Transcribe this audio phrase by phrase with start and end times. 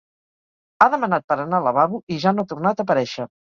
[0.77, 3.31] Ha demanat per anar al lavabo i ja no ha tornat a aparèixer.